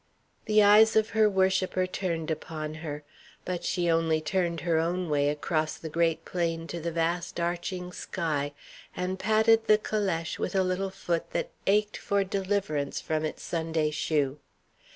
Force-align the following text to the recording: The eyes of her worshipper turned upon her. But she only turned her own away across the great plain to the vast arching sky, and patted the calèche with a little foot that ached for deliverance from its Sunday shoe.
The 0.45 0.63
eyes 0.63 0.95
of 0.95 1.11
her 1.11 1.29
worshipper 1.29 1.85
turned 1.85 2.31
upon 2.31 2.73
her. 2.81 3.03
But 3.45 3.63
she 3.63 3.87
only 3.87 4.19
turned 4.19 4.61
her 4.61 4.79
own 4.79 5.05
away 5.05 5.29
across 5.29 5.77
the 5.77 5.89
great 5.89 6.25
plain 6.25 6.65
to 6.69 6.79
the 6.79 6.91
vast 6.91 7.39
arching 7.39 7.91
sky, 7.91 8.53
and 8.95 9.19
patted 9.19 9.67
the 9.67 9.77
calèche 9.77 10.39
with 10.39 10.55
a 10.55 10.63
little 10.63 10.89
foot 10.89 11.29
that 11.33 11.51
ached 11.67 11.97
for 11.97 12.23
deliverance 12.23 12.99
from 12.99 13.23
its 13.23 13.43
Sunday 13.43 13.91
shoe. 13.91 14.39